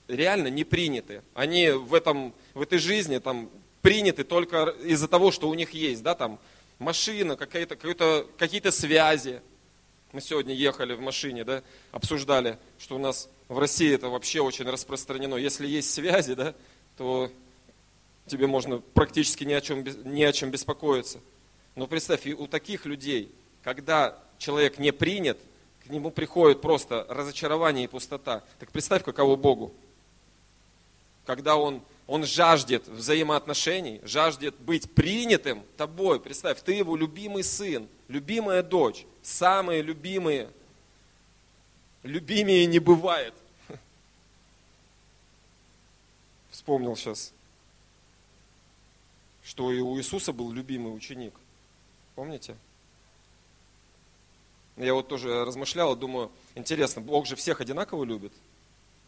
[0.09, 1.23] реально не приняты.
[1.35, 3.51] Они в, этом, в этой жизни там,
[3.83, 6.39] приняты только из-за того, что у них есть, да, там,
[6.79, 9.41] машина, какие-то, какие-то связи.
[10.13, 14.65] Мы сегодня ехали в машине, да, обсуждали, что у нас в России это вообще очень
[14.69, 15.37] распространено.
[15.37, 16.55] Если есть связи, да,
[16.97, 17.31] то
[18.27, 21.21] тебе можно практически ни о чем, ни о чем беспокоиться.
[21.75, 23.31] Но представь, и у таких людей,
[23.63, 25.39] когда человек не принят,
[25.85, 28.43] к нему приходит просто разочарование и пустота.
[28.59, 29.73] Так представь, каково Богу.
[31.27, 36.21] Когда он, он жаждет взаимоотношений, жаждет быть принятым тобой.
[36.21, 40.49] Представь, ты его любимый сын, любимая дочь, самые любимые.
[42.05, 43.35] Любимее не бывает.
[46.51, 47.33] Вспомнил сейчас,
[49.43, 51.35] что и у Иисуса был любимый ученик.
[52.15, 52.57] Помните?
[54.77, 58.33] Я вот тоже размышлял, думаю, интересно, Бог же всех одинаково любит?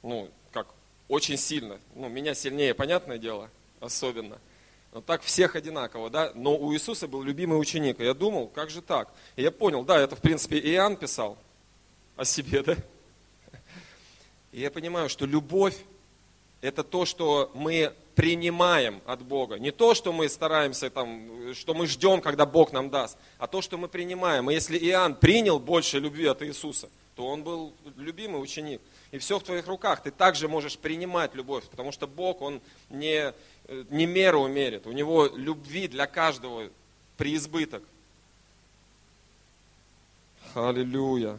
[0.03, 0.67] Ну, как,
[1.09, 1.79] очень сильно.
[1.95, 4.39] Ну, меня сильнее, понятное дело, особенно.
[4.93, 6.33] Но так всех одинаково, да?
[6.35, 8.01] Но у Иисуса был любимый ученик.
[8.01, 9.13] И я думал, как же так?
[9.37, 11.37] И я понял, да, это в принципе Иоанн писал
[12.17, 12.77] о себе, да?
[14.53, 15.77] И я понимаю, что любовь–
[16.61, 19.59] это то, что мы принимаем от Бога.
[19.59, 23.63] Не то, что мы стараемся, там, что мы ждем, когда Бог нам даст, а то,
[23.63, 24.51] что мы принимаем.
[24.51, 28.81] И если Иоанн принял больше любви от Иисуса, то он был любимый ученик.
[29.11, 30.03] И все в твоих руках.
[30.03, 33.33] Ты также можешь принимать любовь, потому что Бог, Он не,
[33.91, 34.87] не меру мерит.
[34.87, 36.69] У Него любви для каждого
[37.17, 37.83] преизбыток.
[40.55, 41.39] Аллилуйя.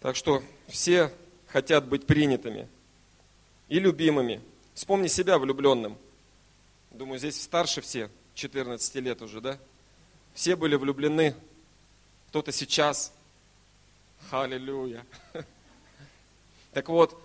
[0.00, 1.12] Так что все
[1.48, 2.68] хотят быть принятыми
[3.68, 4.40] и любимыми.
[4.74, 5.96] Вспомни себя влюбленным.
[6.90, 9.58] Думаю, здесь старше все, 14 лет уже, да?
[10.34, 11.34] Все были влюблены.
[12.28, 13.12] Кто-то сейчас.
[14.30, 15.04] Аллилуйя.
[16.72, 17.20] Так вот,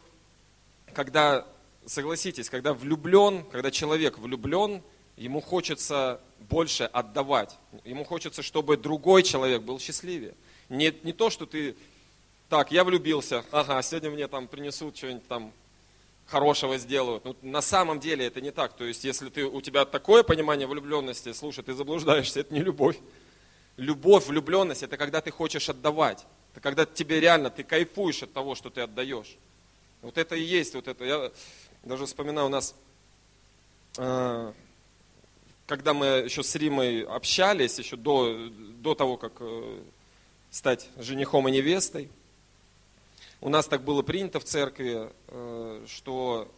[0.94, 1.46] когда,
[1.86, 4.82] согласитесь, когда влюблен, когда человек влюблен,
[5.16, 7.58] ему хочется больше отдавать.
[7.86, 10.36] Ему хочется, чтобы другой человек был счастливее.
[10.70, 11.76] Не, не то, что ты,
[12.50, 15.54] так, я влюбился, ага, сегодня мне там принесут что-нибудь там
[16.28, 17.24] хорошего сделают.
[17.26, 18.74] Ну, на самом деле это не так.
[18.74, 22.98] То есть, если ты, у тебя такое понимание влюбленности, слушай, ты заблуждаешься, это не любовь.
[23.78, 26.26] Любовь, влюбленность, это когда ты хочешь отдавать.
[26.52, 29.38] Это когда тебе реально, ты кайфуешь от того, что ты отдаешь.
[30.02, 31.06] Вот это и есть вот это.
[31.06, 31.32] Я
[31.84, 32.76] даже вспоминаю у нас,
[33.98, 34.54] э,
[35.66, 39.82] когда мы еще с Римой общались, еще до, до того, как э,
[40.52, 42.10] стать женихом и невестой,
[43.42, 46.52] у нас так было принято в церкви, э, что,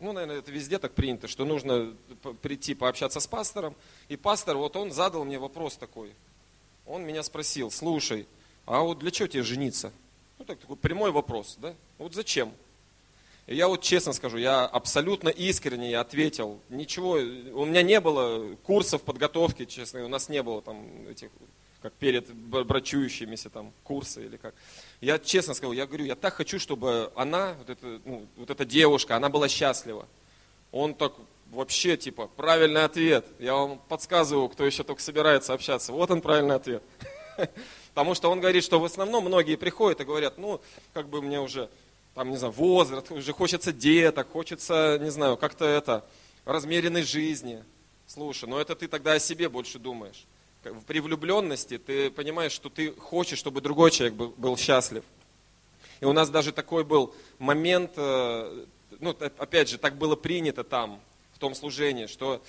[0.00, 1.94] ну, наверное, это везде так принято, что нужно
[2.42, 3.76] прийти пообщаться с пастором.
[4.08, 6.12] И пастор, вот он задал мне вопрос такой.
[6.86, 8.26] Он меня спросил, слушай,
[8.66, 9.92] а вот для чего тебе жениться?
[10.38, 11.74] Ну, так, такой прямой вопрос, да?
[11.98, 12.52] Вот зачем?
[13.46, 16.60] И я вот честно скажу, я абсолютно искренне ответил.
[16.70, 21.30] Ничего, у меня не было курсов подготовки, честно, у нас не было там этих
[21.82, 24.54] как перед брачующимися там курсы или как.
[25.02, 28.64] Я честно сказал, я говорю, я так хочу, чтобы она, вот, эта, ну, вот эта
[28.64, 30.08] девушка, она была счастлива.
[30.72, 31.12] Он так
[31.50, 33.26] вообще типа правильный ответ.
[33.38, 35.92] Я вам подсказываю, кто еще только собирается общаться.
[35.92, 36.82] Вот он правильный ответ.
[37.94, 40.60] Потому что он говорит, что в основном многие приходят и говорят, ну,
[40.92, 41.70] как бы мне уже,
[42.14, 46.04] там, не знаю, возраст, уже хочется деток, хочется, не знаю, как-то это,
[46.44, 47.62] размеренной жизни.
[48.06, 50.26] Слушай, ну это ты тогда о себе больше думаешь
[50.86, 55.04] при влюбленности ты понимаешь, что ты хочешь, чтобы другой человек был, счастлив.
[56.00, 58.64] И у нас даже такой был момент, э,
[59.00, 61.00] ну, опять же, так было принято там,
[61.32, 62.42] в том служении, что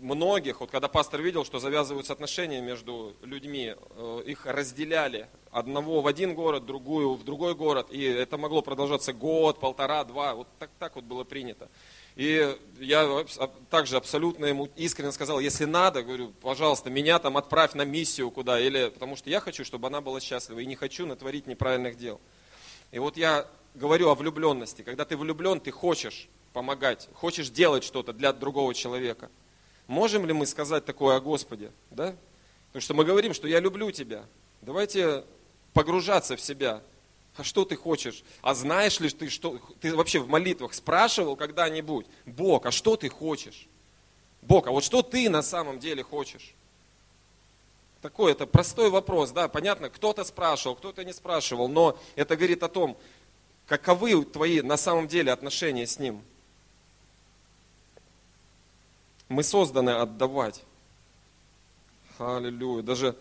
[0.00, 6.06] многих, вот когда пастор видел, что завязываются отношения между людьми, э, их разделяли одного в
[6.06, 7.88] один город, другую в другой город.
[7.90, 10.34] И это могло продолжаться год, полтора, два.
[10.34, 11.68] Вот так, так вот было принято.
[12.14, 13.24] И я
[13.70, 18.58] также абсолютно ему искренне сказал, если надо, говорю, пожалуйста, меня там отправь на миссию куда,
[18.58, 22.20] или потому что я хочу, чтобы она была счастлива, и не хочу натворить неправильных дел.
[22.90, 24.82] И вот я говорю о влюбленности.
[24.82, 29.30] Когда ты влюблен, ты хочешь помогать, хочешь делать что-то для другого человека.
[29.88, 31.70] Можем ли мы сказать такое о Господе?
[31.90, 32.16] Да?
[32.68, 34.24] Потому что мы говорим, что я люблю тебя.
[34.62, 35.24] Давайте
[35.74, 36.80] погружаться в себя,
[37.36, 38.24] а что ты хочешь?
[38.40, 43.10] А знаешь ли ты, что ты вообще в молитвах спрашивал когда-нибудь, Бог, а что ты
[43.10, 43.66] хочешь?
[44.40, 46.54] Бог, а вот что ты на самом деле хочешь?
[48.00, 52.68] Такой это простой вопрос, да, понятно, кто-то спрашивал, кто-то не спрашивал, но это говорит о
[52.68, 52.96] том,
[53.66, 56.22] каковы твои на самом деле отношения с Ним.
[59.28, 60.62] Мы созданы отдавать.
[62.18, 62.82] Аллилуйя.
[62.82, 63.16] Даже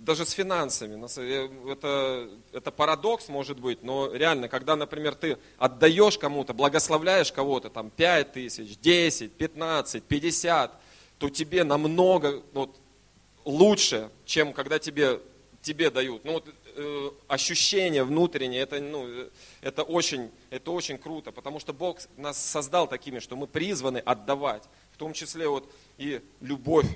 [0.00, 1.06] даже с финансами.
[1.18, 7.70] Э, это, это парадокс может быть, но реально, когда, например, ты отдаешь кому-то, благословляешь кого-то,
[7.70, 10.72] там 5 тысяч, 10, 15, 50,
[11.18, 12.76] то тебе намного вот,
[13.44, 15.20] лучше, чем когда тебе,
[15.62, 16.24] тебе дают.
[16.24, 19.28] Ну, вот, э, ощущение внутреннее, это, ну,
[19.60, 24.62] это, очень, это очень круто, потому что Бог нас создал такими, что мы призваны отдавать,
[24.92, 26.86] в том числе вот и любовь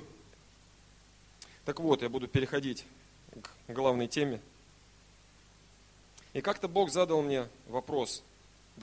[1.65, 2.85] так вот, я буду переходить
[3.33, 4.39] к главной теме.
[6.33, 8.21] И как-то Бог задал мне вопрос,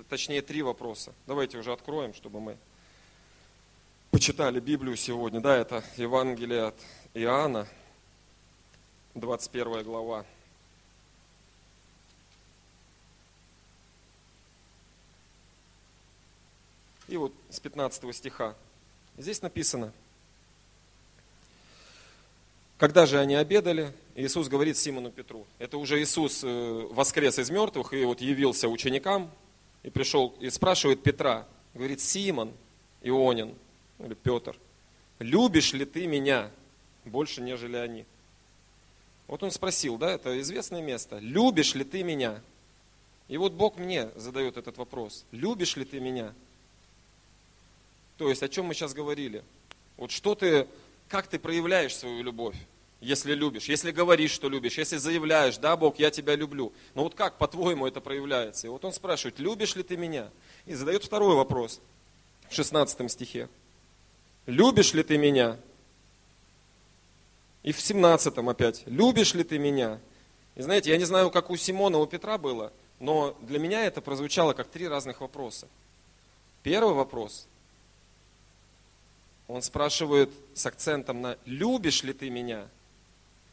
[0.09, 1.13] точнее три вопроса.
[1.29, 2.57] Давайте уже откроем, чтобы мы
[4.11, 5.41] почитали Библию сегодня.
[5.41, 6.75] Да, это Евангелие от
[7.15, 7.69] Иоанна,
[9.15, 10.25] 21 глава.
[17.13, 18.57] И вот с 15 стиха.
[19.19, 19.93] Здесь написано–
[22.83, 25.47] когда же они обедали, Иисус говорит Симону Петру.
[25.61, 29.31] Это уже Иисус э, воскрес из мертвых и вот явился ученикам
[29.85, 31.47] и пришел и спрашивает Петра.
[31.75, 32.51] Говорит, Симон,
[33.01, 33.55] Ионин,
[34.01, 34.57] или Петр,
[35.21, 36.51] любишь ли ты меня
[37.05, 38.05] больше, нежели они?
[39.29, 41.21] Вот он спросил, да, это известное место.
[41.21, 42.41] Любишь ли ты меня?
[43.29, 45.25] И вот Бог мне задает этот вопрос.
[45.31, 46.35] Любишь ли ты меня?
[48.19, 49.43] То есть, о чем мы сейчас говорили?
[49.97, 50.67] Вот что ты,
[51.09, 52.57] как ты проявляешь свою любовь?
[53.03, 56.73] если любишь, если говоришь, что любишь, если заявляешь, да, Бог, я тебя люблю.
[56.95, 58.69] Но вот как, по-твоему, это проявляется?
[58.69, 60.31] И вот он спрашивает, любишь ли ты меня?
[60.67, 61.81] И задает второй вопрос
[62.49, 63.49] в 16 стихе.
[64.47, 65.59] Любишь ли ты меня?
[67.65, 69.99] И в 17 опять, любишь ли ты меня?
[70.55, 74.01] И знаете, я не знаю, как у Симона, у Петра было, но для меня это
[74.01, 75.67] прозвучало как три разных вопроса.
[76.63, 77.49] Первый вопрос.
[79.53, 82.67] Он спрашивает с акцентом на «любишь ли ты меня?»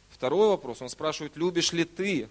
[0.08, 2.26] Второй вопрос, он спрашивает, любишь ли ты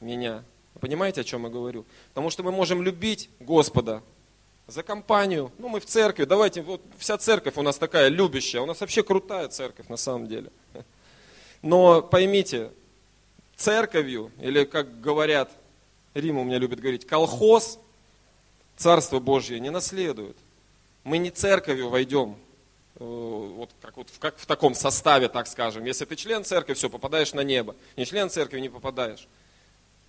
[0.00, 0.44] меня?
[0.74, 1.86] Вы понимаете, о чем я говорю?
[2.10, 4.02] Потому что мы можем любить Господа
[4.66, 5.50] за компанию.
[5.56, 9.02] Ну, мы в церкви, давайте, вот вся церковь у нас такая любящая, у нас вообще
[9.02, 10.50] крутая церковь на самом деле.
[11.62, 12.70] Но поймите,
[13.56, 15.50] церковью, или как говорят,
[16.12, 17.78] Рима у меня любит говорить, колхоз,
[18.76, 20.36] Царство Божье не наследует.
[21.02, 22.36] Мы не церковью войдем
[22.98, 25.84] вот как, вот, как в таком составе, так скажем.
[25.84, 27.76] Если ты член церкви, все, попадаешь на небо.
[27.96, 29.28] Не член церкви, не попадаешь.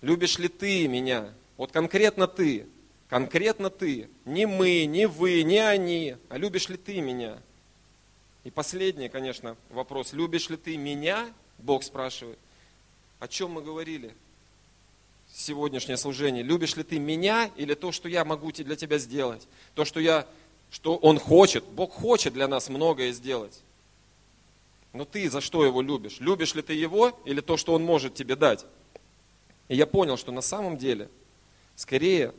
[0.00, 1.32] Любишь ли ты меня?
[1.56, 2.66] Вот конкретно ты.
[3.08, 4.08] Конкретно ты.
[4.24, 6.16] Не мы, не вы, не они.
[6.28, 7.38] А любишь ли ты меня?
[8.44, 10.12] И последний, конечно, вопрос.
[10.12, 11.30] Любишь ли ты меня?
[11.58, 12.38] Бог спрашивает.
[13.18, 14.14] О чем мы говорили?
[15.34, 16.42] Сегодняшнее служение.
[16.42, 19.46] Любишь ли ты меня или то, что я могу для тебя сделать?
[19.74, 20.26] То, что я
[20.70, 21.64] что Он хочет.
[21.64, 23.60] Бог хочет для нас многое сделать.
[24.92, 26.20] Но ты за что Его любишь?
[26.20, 28.64] Любишь ли ты Его или то, что Он может тебе дать?
[29.68, 31.08] И я понял, что на самом деле,
[31.76, 32.32] скорее,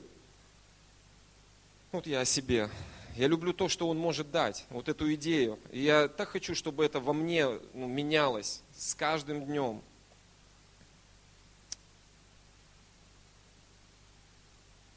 [1.91, 2.69] вот я о себе,
[3.15, 5.59] я люблю то, что Он может дать, вот эту идею.
[5.71, 9.81] И я так хочу, чтобы это во мне ну, менялось с каждым днем.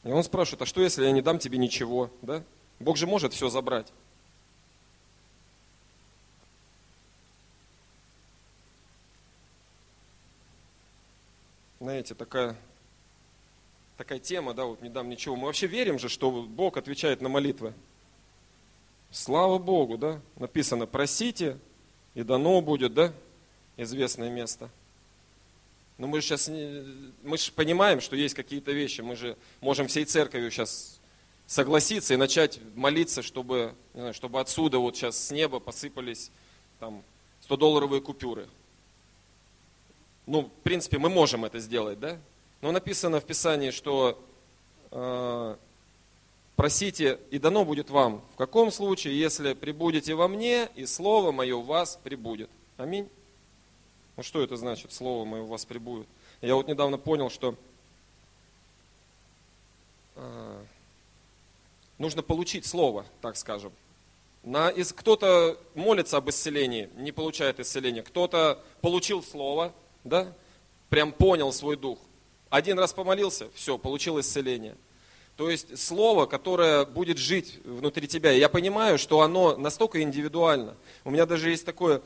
[0.04, 2.10] И он спрашивает, а что если я не дам тебе ничего?
[2.22, 2.42] Да?
[2.82, 3.86] Бог же может все забрать.
[11.80, 12.54] Знаете, такая,
[13.96, 15.34] такая тема, да, вот не дам ничего.
[15.34, 17.72] Мы вообще верим же, что Бог отвечает на молитвы.
[19.10, 20.20] Слава Богу, да?
[20.36, 21.58] Написано, просите,
[22.14, 23.12] и дано будет, да?
[23.76, 24.70] Известное место.
[25.98, 29.00] Но мы же сейчас, мы же понимаем, что есть какие-то вещи.
[29.00, 31.00] Мы же можем всей церковью сейчас
[31.52, 36.30] согласиться и начать молиться, чтобы, знаю, чтобы отсюда вот сейчас с неба посыпались
[36.80, 37.02] там
[37.46, 38.48] 100-долларовые купюры.
[40.24, 42.18] Ну, в принципе, мы можем это сделать, да?
[42.62, 44.18] Но написано в Писании, что
[44.92, 45.56] э,
[46.56, 48.22] просите, и дано будет вам.
[48.32, 52.48] В каком случае, если прибудете во мне, и Слово Мое в вас прибудет.
[52.78, 53.10] Аминь.
[54.16, 56.06] Ну что это значит, Слово Мое в вас прибудет?
[56.40, 57.56] Я вот недавно понял, что
[60.16, 60.64] э,
[62.02, 63.72] нужно получить Слово, так скажем.
[64.42, 68.02] На, кто-то молится об исцелении, не получает исцеления.
[68.02, 70.32] Кто-то получил Слово, да,
[70.88, 71.98] прям понял свой дух.
[72.50, 74.74] Один раз помолился, все, получил исцеление.
[75.36, 78.32] То есть слово, которое будет жить внутри тебя.
[78.32, 80.74] Я понимаю, что оно настолько индивидуально.
[81.04, 82.02] У меня даже есть такое,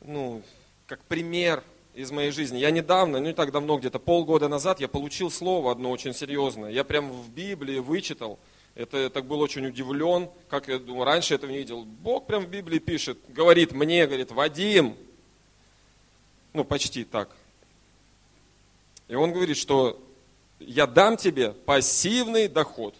[0.00, 0.40] ну,
[0.86, 1.62] как пример
[1.94, 2.58] из моей жизни.
[2.58, 6.70] Я недавно, ну не так давно, где-то полгода назад, я получил слово одно очень серьезное.
[6.70, 8.38] Я прям в Библии вычитал.
[8.74, 11.84] Это я так был очень удивлен, как я думаю, раньше этого не видел.
[11.84, 14.96] Бог прям в Библии пишет, говорит мне, говорит, Вадим,
[16.52, 17.28] ну почти так.
[19.06, 20.02] И он говорит, что
[20.58, 22.94] я дам тебе пассивный доход.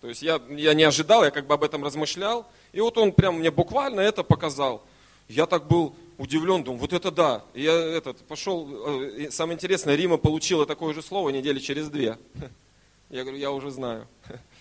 [0.00, 2.46] То есть я, я не ожидал, я как бы об этом размышлял.
[2.72, 4.84] И вот он прям мне буквально это показал.
[5.28, 7.44] Я так был удивлен, думаю, вот это да.
[7.54, 8.68] И я этот, пошел,
[9.16, 12.18] э, самое интересное, Рима получила такое же слово недели через две.
[13.10, 14.08] Я говорю, я уже знаю.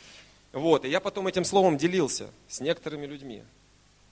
[0.54, 3.44] Вот, и я потом этим словом делился с некоторыми людьми.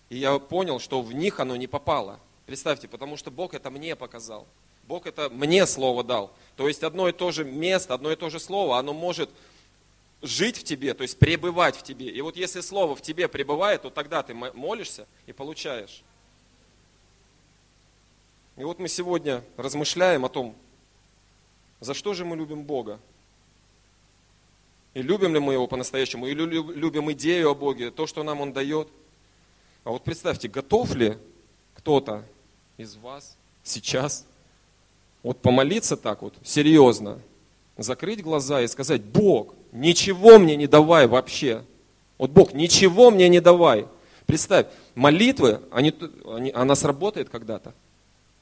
[0.09, 2.19] И я понял, что в них оно не попало.
[2.47, 4.47] Представьте, потому что Бог это мне показал.
[4.87, 6.33] Бог это мне слово дал.
[6.57, 9.29] То есть одно и то же место, одно и то же слово, оно может
[10.21, 12.09] жить в тебе, то есть пребывать в тебе.
[12.09, 16.03] И вот если слово в тебе пребывает, то тогда ты молишься и получаешь.
[18.57, 20.55] И вот мы сегодня размышляем о том,
[21.79, 22.99] за что же мы любим Бога.
[24.93, 28.51] И любим ли мы Его по-настоящему, или любим идею о Боге, то, что нам Он
[28.51, 28.87] дает.
[29.83, 31.17] А вот представьте, готов ли
[31.75, 32.23] кто-то
[32.77, 34.25] из вас сейчас
[35.23, 37.19] вот помолиться так вот, серьезно,
[37.77, 41.63] закрыть глаза и сказать, Бог, ничего мне не давай вообще.
[42.17, 43.87] Вот Бог, ничего мне не давай.
[44.25, 45.93] Представь, молитвы, они,
[46.25, 47.73] они, она сработает когда-то.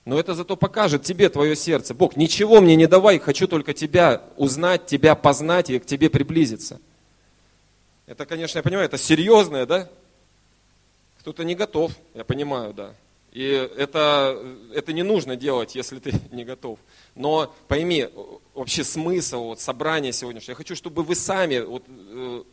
[0.05, 1.93] Но это зато покажет тебе твое сердце.
[1.93, 6.79] Бог, ничего мне не давай, хочу только тебя узнать, тебя познать и к тебе приблизиться.
[8.07, 9.87] Это, конечно, я понимаю, это серьезное, да?
[11.19, 12.93] Кто-то не готов, я понимаю, да.
[13.31, 16.79] И это, это не нужно делать, если ты не готов.
[17.15, 18.09] Но пойми,
[18.55, 20.51] вообще смысл вот, собрания сегодняшнего.
[20.51, 22.43] Я хочу, чтобы вы сами вот, э,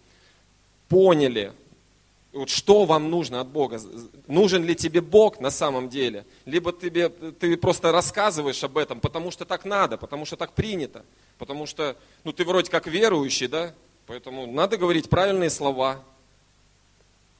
[0.88, 1.52] поняли,
[2.36, 3.80] вот, что вам нужно от Бога.
[4.26, 6.26] Нужен ли тебе Бог на самом деле?
[6.44, 11.04] Либо тебе, ты просто рассказываешь об этом, потому что так надо, потому что так принято.
[11.38, 13.74] Потому что ну, ты вроде как верующий, да?
[14.06, 16.02] Поэтому надо говорить правильные слова.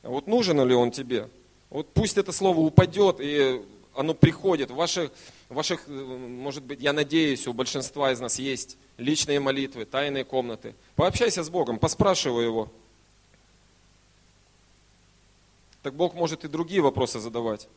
[0.02, 1.28] А вот нужен ли он тебе?
[1.68, 3.60] Вот пусть это слово упадет, и
[3.94, 4.70] оно приходит.
[4.70, 5.10] В ваших,
[5.48, 10.74] ваших, может быть, я надеюсь, у большинства из нас есть личные молитвы, тайные комнаты.
[10.94, 12.70] Пообщайся с Богом, поспрашивай Его.
[15.86, 17.68] Так Бог может и другие вопросы задавать.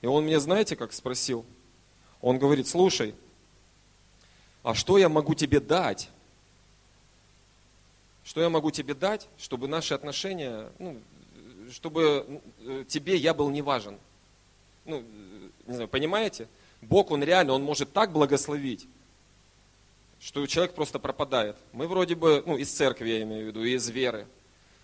[0.00, 1.44] И Он мне, знаете, как спросил?
[2.20, 3.14] Он говорит, слушай,
[4.64, 6.10] а что я могу тебе дать?
[8.24, 10.98] Что я могу тебе дать, чтобы наши отношения ну,
[11.70, 13.96] чтобы э, тебе я был не важен.
[14.84, 16.48] Ну, э, не знаю, понимаете?
[16.80, 18.88] Бог, Он реально, Он может так благословить,
[20.18, 21.54] что человек просто пропадает.
[21.72, 24.26] Мы вроде бы, ну, из церкви я имею в виду, из веры.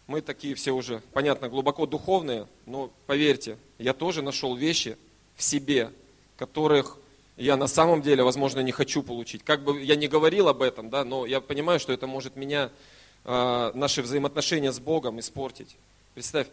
[0.08, 4.96] Мы такие все уже, понятно, глубоко духовные, но поверьте, я тоже нашел вещи
[5.36, 5.92] в себе,
[6.38, 6.96] которых
[7.36, 9.44] я на самом деле, возможно, не хочу получить.
[9.44, 12.70] Как бы я не говорил об этом, да, но я понимаю, что это может меня,
[13.26, 15.76] э, наши взаимоотношения с Богом испортить.
[16.14, 16.48] Представь,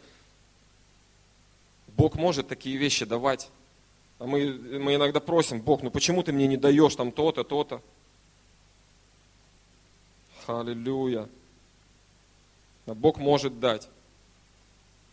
[1.96, 3.50] Бог может такие вещи давать.
[4.20, 7.82] А мы, мы иногда просим, Бог, ну почему ты мне не даешь там то-то, то-то?
[10.46, 11.30] Аллилуйя.
[12.94, 13.90] Бог может дать.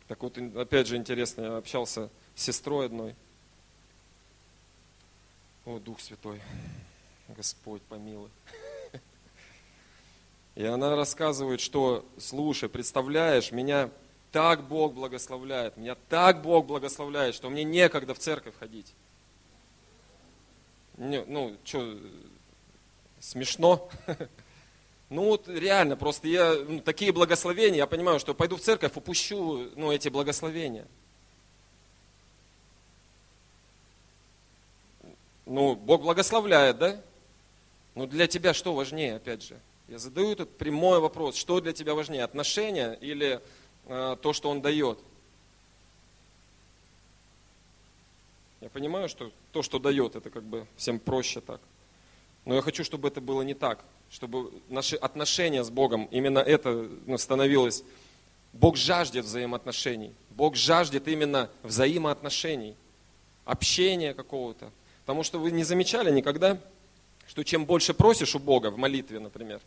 [0.08, 3.14] Так вот, опять же интересно, я общался с сестрой одной.
[5.64, 6.40] О, Дух Святой,
[7.28, 8.30] Господь помилуй.
[10.54, 13.90] И она рассказывает, что, слушай, представляешь, меня
[14.32, 18.92] так Бог благословляет, меня так Бог благословляет, что мне некогда в церковь ходить.
[20.98, 21.96] Не, ну, что,
[23.20, 23.88] смешно?
[25.12, 29.70] Ну вот реально, просто я, ну, такие благословения, я понимаю, что пойду в церковь, упущу
[29.76, 30.86] ну, эти благословения.
[35.46, 37.00] Ну, Бог благословляет, да?
[37.94, 39.58] Ну для тебя что важнее, опять же?
[39.88, 43.42] Я задаю этот прямой вопрос, что для тебя важнее, отношения или
[43.86, 44.98] Э, то, что Он дает.
[48.60, 51.60] Я понимаю, что то, что дает, это как бы всем проще так.
[52.44, 56.86] Но я хочу, чтобы это было не так, чтобы наши отношения с Богом, именно это
[57.06, 57.82] ну, становилось.
[58.52, 60.12] Бог жаждет взаимоотношений.
[60.30, 62.76] Бог жаждет именно взаимоотношений,
[63.46, 64.70] общения какого-то.
[65.00, 66.58] Потому что вы не замечали никогда,
[67.26, 69.60] что чем больше просишь у Бога в молитве, например,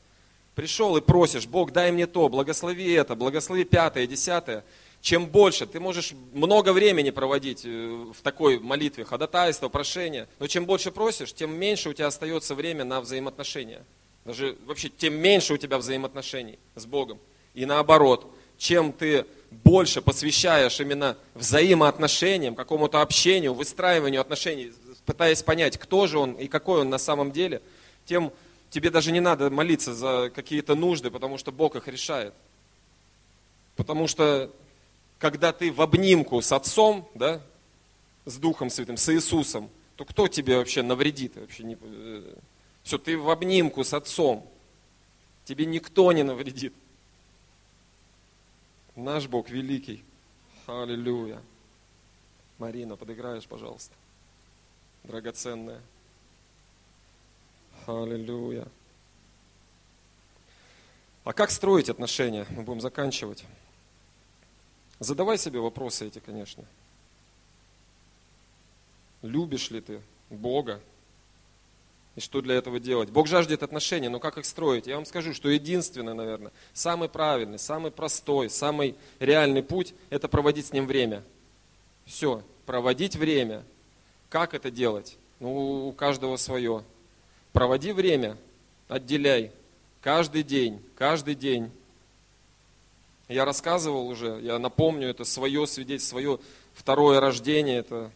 [0.54, 4.64] пришел и просишь, Бог, дай мне то, благослови это, благослови пятое, десятое,
[5.02, 10.66] чем больше, ты можешь много времени проводить э, в такой молитве, ходатайство, прошение, но чем
[10.66, 13.84] больше просишь, тем меньше у тебя остается время на взаимоотношения.
[14.26, 17.20] Даже вообще, тем меньше у тебя взаимоотношений с Богом.
[17.54, 24.74] И наоборот, чем ты больше посвящаешь именно взаимоотношениям, какому-то общению, выстраиванию отношений,
[25.06, 27.62] пытаясь понять, кто же он и какой он на самом деле,
[28.06, 28.34] тем
[28.72, 32.34] тебе даже не надо молиться за какие-то нужды, потому что Бог их решает.
[33.76, 34.52] Потому что
[35.20, 37.42] когда ты в обнимку с Отцом, да,
[38.26, 41.36] с Духом Святым, с Иисусом, то кто тебе вообще навредит?
[41.36, 41.78] Вообще не...
[42.86, 44.48] Все, ты в обнимку с Отцом.
[45.44, 46.72] Тебе никто не навредит.
[48.96, 50.06] Наш Бог великий.
[50.68, 51.42] Аллилуйя.
[52.60, 53.94] Марина, подыграешь, пожалуйста.
[55.04, 55.82] Драгоценная.
[57.88, 58.68] Аллилуйя.
[61.24, 62.46] А как строить отношения?
[62.52, 63.46] Мы будем заканчивать.
[65.00, 66.64] Задавай себе вопросы эти, конечно.
[69.24, 70.80] Любишь ли ты Бога?
[72.16, 73.10] И что для этого делать?
[73.10, 74.88] Бог жаждет отношений, но как их строить?
[74.88, 80.68] Я вам скажу, что единственное, наверное, самый правильный, самый простой, самый реальный путь– это проводить
[80.68, 81.24] с Ним время.
[82.06, 83.64] Все, проводить время.
[84.30, 85.18] Как это делать?
[85.40, 86.84] Ну, у каждого свое.
[87.52, 88.38] Проводи время,
[88.88, 89.52] отделяй.
[90.02, 91.72] Каждый день, каждый день
[93.28, 96.40] я рассказывал уже, я напомню, это свое свидетельство, свое
[96.74, 98.12] второе рождение, это,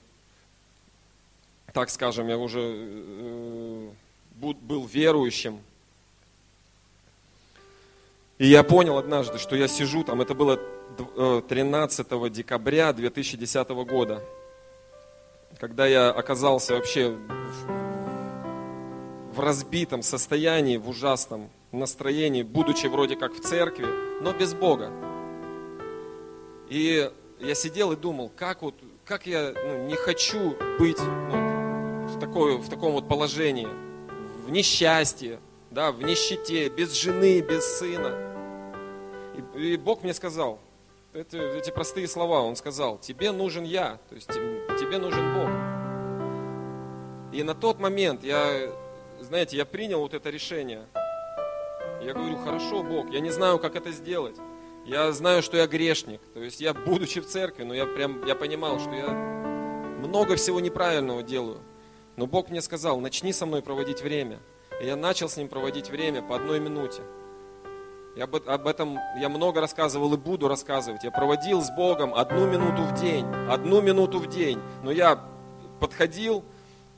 [1.73, 3.89] так скажем, я уже э,
[4.39, 5.59] был верующим.
[8.37, 10.59] И я понял однажды, что я сижу там, это было
[11.41, 14.23] 13 э, декабря 2010 года,
[15.59, 17.17] когда я оказался вообще
[19.33, 23.87] в разбитом состоянии, в ужасном настроении, будучи вроде как в церкви,
[24.21, 24.91] но без Бога.
[26.69, 31.58] И я сидел и думал, как вот, как я ну, не хочу быть ну,
[32.19, 33.67] в, такой, в таком вот положении,
[34.45, 35.39] в несчастье,
[35.71, 38.13] да, в нищете, без жены, без сына.
[39.55, 40.59] И, и Бог мне сказал,
[41.13, 45.49] это, эти простые слова, Он сказал, тебе нужен я, то есть тебе нужен Бог.
[47.33, 48.69] И на тот момент я,
[49.21, 50.85] знаете, я принял вот это решение–
[52.01, 54.37] я говорю, хорошо, Бог, я не знаю, как это сделать.
[54.85, 56.21] Я знаю, что я грешник.
[56.33, 59.09] То есть я, будучи в церкви, но я прям, я понимал, что я
[59.99, 61.59] много всего неправильного делаю.
[62.19, 64.39] Но Бог мне сказал, начни со мной проводить время.
[64.81, 67.01] И я начал с ним проводить время по одной минуте.
[68.17, 71.05] Я об, об этом я много рассказывал и буду рассказывать.
[71.05, 73.25] Я проводил с Богом одну минуту в день.
[73.49, 74.59] Одну минуту в день.
[74.83, 75.23] Но я
[75.79, 76.43] подходил,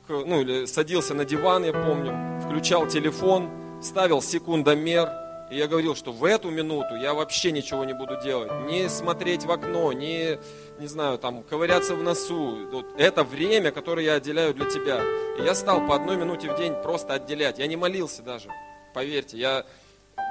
[0.08, 3.48] к, ну или садился на диван, я помню, включал телефон,
[3.80, 5.08] ставил секундомер,
[5.52, 8.50] и я говорил, что в эту минуту я вообще ничего не буду делать.
[8.66, 10.40] Не смотреть в окно, не,
[10.78, 12.68] не знаю, там, ковыряться в носу.
[12.70, 15.00] Вот это время, которое я отделяю для тебя.
[15.38, 17.58] И я стал по одной минуте в день просто отделять.
[17.58, 18.48] Я не молился даже,
[18.94, 19.38] поверьте.
[19.38, 19.64] Я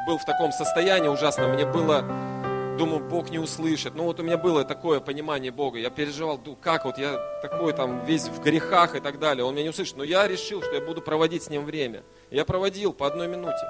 [0.05, 1.51] был в таком состоянии ужасном.
[1.51, 2.01] Мне было,
[2.77, 3.95] думаю, Бог не услышит.
[3.95, 5.79] Ну вот у меня было такое понимание Бога.
[5.79, 9.43] Я переживал, как вот я такой там весь в грехах и так далее.
[9.43, 9.97] Он меня не услышит.
[9.97, 12.03] Но я решил, что я буду проводить с ним время.
[12.29, 13.65] Я проводил по одной минуте.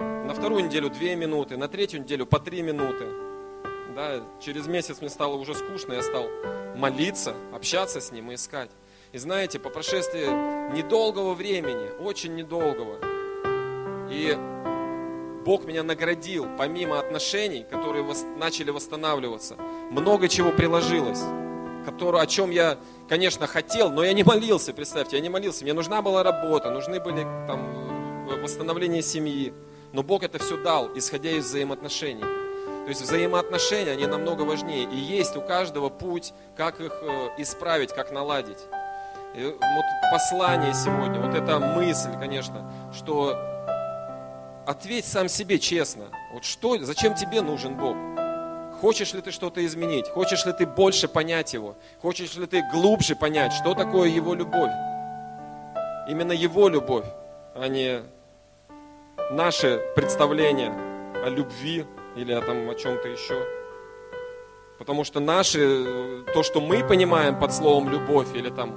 [0.00, 3.31] На вторую неделю две минуты, на третью неделю по три минуты.
[3.94, 6.26] Да, через месяц мне стало уже скучно, я стал
[6.74, 8.70] молиться, общаться с ним и искать.
[9.12, 10.26] И знаете, по прошествии
[10.74, 12.98] недолгого времени, очень недолгого,
[14.10, 14.34] и
[15.44, 18.06] Бог меня наградил, помимо отношений, которые
[18.38, 19.56] начали восстанавливаться,
[19.90, 21.20] много чего приложилось,
[21.84, 22.78] который, о чем я,
[23.08, 25.64] конечно, хотел, но я не молился, представьте, я не молился.
[25.64, 29.52] Мне нужна была работа, нужны были там восстановление семьи.
[29.92, 32.41] Но Бог это все дал, исходя из взаимоотношений.
[32.84, 34.84] То есть взаимоотношения, они намного важнее.
[34.84, 38.58] И есть у каждого путь, как их э, исправить, как наладить.
[39.34, 43.38] И вот послание сегодня, вот эта мысль, конечно, что
[44.66, 46.06] ответь сам себе честно.
[46.32, 47.96] Вот что, зачем тебе нужен Бог?
[48.80, 50.08] Хочешь ли ты что-то изменить?
[50.08, 51.76] Хочешь ли ты больше понять Его?
[52.00, 54.72] Хочешь ли ты глубже понять, что такое Его любовь?
[56.08, 57.06] Именно Его любовь,
[57.54, 58.02] а не
[59.30, 60.72] наше представление
[61.24, 61.86] о любви
[62.16, 63.46] или там о чем-то еще.
[64.78, 68.74] Потому что наши, э, то, что мы понимаем под словом любовь или там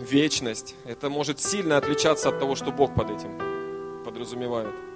[0.00, 4.89] вечность, это может сильно отличаться от того, что Бог под этим подразумевает.